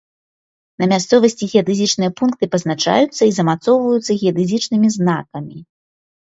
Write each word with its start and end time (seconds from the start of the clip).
На 0.83 0.85
мясцовасці 0.93 1.49
геадэзічныя 1.51 2.11
пункты 2.21 2.49
пазначаюцца 2.55 3.21
і 3.33 3.37
замацоўваюцца 3.41 4.17
геадэзічнымі 4.23 4.87
знакамі. 4.97 5.57